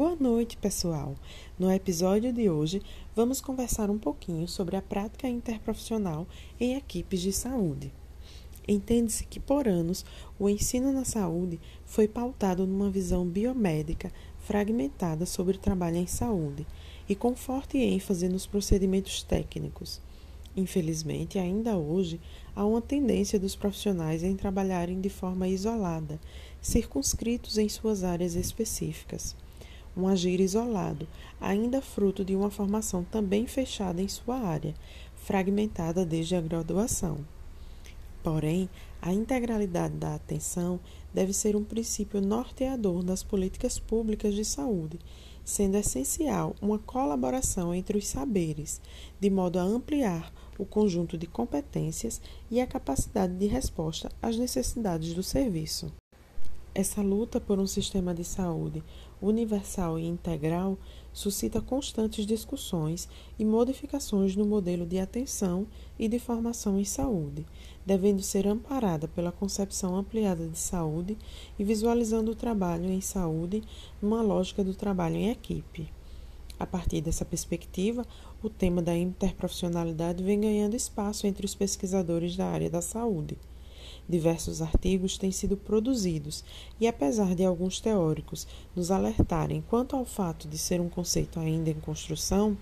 [0.00, 1.14] Boa noite, pessoal!
[1.58, 2.80] No episódio de hoje,
[3.14, 6.26] vamos conversar um pouquinho sobre a prática interprofissional
[6.58, 7.92] em equipes de saúde.
[8.66, 10.02] Entende-se que, por anos,
[10.38, 16.66] o ensino na saúde foi pautado numa visão biomédica fragmentada sobre o trabalho em saúde
[17.06, 20.00] e com forte ênfase nos procedimentos técnicos.
[20.56, 22.18] Infelizmente, ainda hoje,
[22.56, 26.18] há uma tendência dos profissionais em trabalharem de forma isolada,
[26.58, 29.36] circunscritos em suas áreas específicas.
[29.96, 31.06] Um agir isolado,
[31.40, 34.74] ainda fruto de uma formação também fechada em sua área,
[35.16, 37.18] fragmentada desde a graduação.
[38.22, 38.68] Porém,
[39.00, 40.78] a integralidade da atenção
[41.12, 44.98] deve ser um princípio norteador das políticas públicas de saúde
[45.50, 48.80] sendo essencial uma colaboração entre os saberes,
[49.18, 55.14] de modo a ampliar o conjunto de competências e a capacidade de resposta às necessidades
[55.14, 55.92] do serviço.
[56.72, 58.80] Essa luta por um sistema de saúde
[59.20, 60.78] universal e integral
[61.12, 65.66] suscita constantes discussões e modificações no modelo de atenção
[65.98, 67.44] e de formação em saúde,
[67.84, 71.18] devendo ser amparada pela concepção ampliada de saúde
[71.58, 73.64] e visualizando o trabalho em saúde
[74.00, 75.92] numa lógica do trabalho em equipe.
[76.56, 78.06] A partir dessa perspectiva,
[78.40, 83.36] o tema da interprofissionalidade vem ganhando espaço entre os pesquisadores da área da saúde.
[84.10, 86.42] Diversos artigos têm sido produzidos
[86.80, 88.44] e, apesar de alguns teóricos
[88.74, 92.58] nos alertarem quanto ao fato de ser um conceito ainda em construção,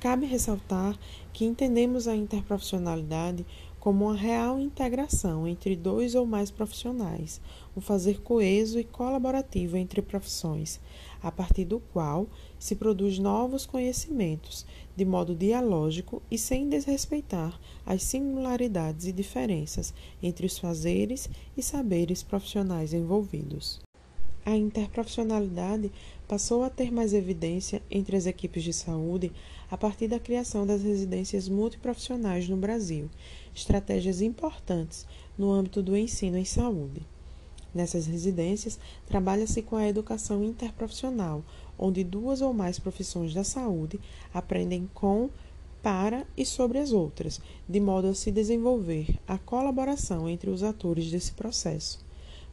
[0.00, 0.98] cabe ressaltar
[1.32, 3.46] que entendemos a interprofissionalidade
[3.82, 7.40] como uma real integração entre dois ou mais profissionais,
[7.76, 10.78] um fazer coeso e colaborativo entre profissões,
[11.20, 12.28] a partir do qual
[12.60, 20.46] se produz novos conhecimentos, de modo dialógico e sem desrespeitar as singularidades e diferenças entre
[20.46, 23.80] os fazeres e saberes profissionais envolvidos.
[24.44, 25.92] A interprofissionalidade
[26.26, 29.30] passou a ter mais evidência entre as equipes de saúde
[29.70, 33.08] a partir da criação das residências multiprofissionais no Brasil,
[33.54, 35.06] estratégias importantes
[35.38, 37.06] no âmbito do ensino em saúde.
[37.72, 41.44] Nessas residências, trabalha-se com a educação interprofissional,
[41.78, 44.00] onde duas ou mais profissões da saúde
[44.34, 45.30] aprendem com,
[45.82, 51.10] para e sobre as outras, de modo a se desenvolver a colaboração entre os atores
[51.10, 52.04] desse processo,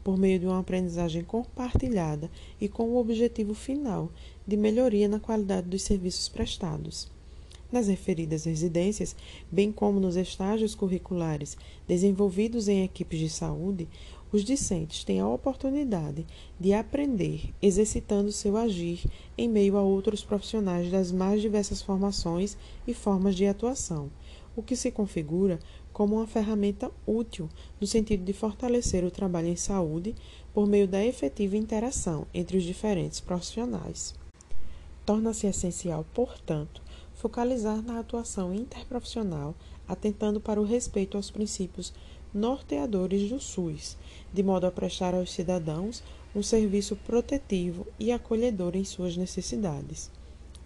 [0.03, 2.29] por meio de uma aprendizagem compartilhada
[2.59, 4.11] e com o objetivo final
[4.47, 7.09] de melhoria na qualidade dos serviços prestados.
[7.71, 9.15] Nas referidas residências,
[9.51, 11.55] bem como nos estágios curriculares
[11.87, 13.87] desenvolvidos em equipes de saúde,
[14.31, 16.25] os discentes têm a oportunidade
[16.59, 19.03] de aprender exercitando seu agir
[19.37, 22.57] em meio a outros profissionais das mais diversas formações
[22.87, 24.09] e formas de atuação,
[24.55, 25.59] o que se configura
[25.91, 27.49] como uma ferramenta útil
[27.79, 30.15] no sentido de fortalecer o trabalho em saúde
[30.53, 34.13] por meio da efetiva interação entre os diferentes profissionais.
[35.05, 36.81] Torna-se essencial, portanto,
[37.15, 39.55] focalizar na atuação interprofissional,
[39.87, 41.93] atentando para o respeito aos princípios
[42.33, 43.97] norteadores do SUS,
[44.31, 46.03] de modo a prestar aos cidadãos
[46.35, 50.11] um serviço protetivo e acolhedor em suas necessidades.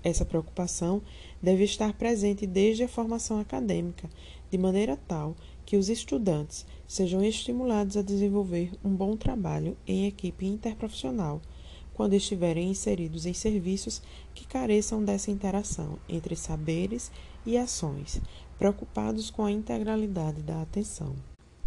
[0.03, 1.02] Essa preocupação
[1.41, 4.09] deve estar presente desde a formação acadêmica,
[4.52, 10.46] de maneira tal que os estudantes sejam estimulados a desenvolver um bom trabalho em equipe
[10.46, 11.41] interprofissional
[11.94, 14.02] quando estiverem inseridos em serviços
[14.34, 17.12] que careçam dessa interação entre saberes
[17.46, 18.22] e ações,
[18.58, 21.16] preocupados com a integralidade da atenção.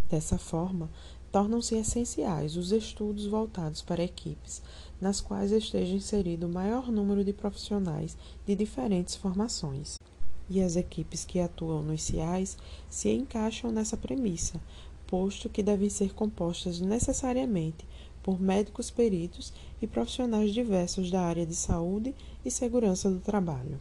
[0.09, 0.91] Dessa forma,
[1.37, 4.63] tornam-se essenciais os estudos voltados para equipes,
[4.99, 8.17] nas quais esteja inserido o maior número de profissionais
[8.47, 9.99] de diferentes formações.
[10.49, 12.57] E as equipes que atuam nos CIAs
[12.89, 14.59] se encaixam nessa premissa,
[15.07, 17.87] posto que devem ser compostas necessariamente
[18.23, 22.15] por médicos peritos e profissionais diversos da área de saúde
[22.47, 23.77] e segurança do trabalho.